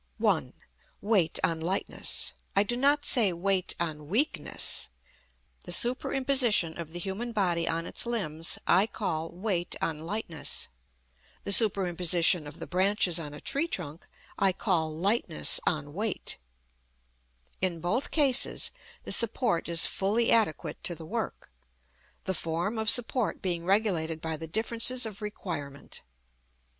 1. 0.17 0.53
Weight 0.99 1.37
on 1.43 1.61
lightness: 1.61 2.33
I 2.55 2.63
do 2.63 2.75
not 2.75 3.05
say 3.05 3.31
weight 3.31 3.75
on 3.79 4.07
weakness. 4.07 4.87
The 5.65 5.71
superimposition 5.71 6.75
of 6.79 6.91
the 6.91 6.97
human 6.97 7.33
body 7.33 7.67
on 7.67 7.85
its 7.85 8.07
limbs 8.07 8.57
I 8.65 8.87
call 8.87 9.31
weight 9.31 9.75
on 9.79 9.99
lightness: 9.99 10.69
the 11.43 11.51
superimposition 11.51 12.47
of 12.47 12.57
the 12.59 12.65
branches 12.65 13.19
on 13.19 13.35
a 13.35 13.39
tree 13.39 13.67
trunk 13.67 14.07
I 14.39 14.53
call 14.53 14.91
lightness 14.91 15.59
on 15.67 15.93
weight: 15.93 16.39
in 17.61 17.79
both 17.79 18.09
cases 18.09 18.71
the 19.03 19.11
support 19.11 19.69
is 19.69 19.85
fully 19.85 20.31
adequate 20.31 20.83
to 20.85 20.95
the 20.95 21.05
work, 21.05 21.51
the 22.23 22.33
form 22.33 22.79
of 22.79 22.89
support 22.89 23.39
being 23.39 23.65
regulated 23.65 24.19
by 24.19 24.35
the 24.35 24.47
differences 24.47 25.05
of 25.05 25.21
requirement. 25.21 26.01